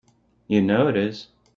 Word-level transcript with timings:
You 0.47 0.63
know 0.63 0.87
it 0.87 0.97
is! 0.97 1.27